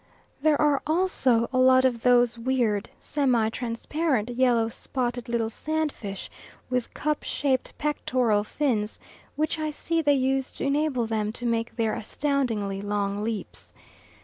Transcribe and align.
There 0.41 0.59
are 0.59 0.81
also 0.87 1.47
a 1.53 1.59
lot 1.59 1.85
of 1.85 2.01
those 2.01 2.35
weird, 2.35 2.89
semi 2.99 3.49
transparent, 3.49 4.31
yellow, 4.31 4.67
spotted 4.67 5.29
little 5.29 5.51
sandfish 5.51 6.27
with 6.71 6.91
cup 6.95 7.21
shaped 7.21 7.77
pectoral 7.77 8.43
fins, 8.43 8.99
which 9.35 9.59
I 9.59 9.69
see 9.69 10.01
they 10.01 10.15
use 10.15 10.49
to 10.53 10.63
enable 10.63 11.05
them 11.05 11.31
to 11.33 11.45
make 11.45 11.75
their 11.75 11.93
astoundingly 11.93 12.81
long 12.81 13.23
leaps. 13.23 13.75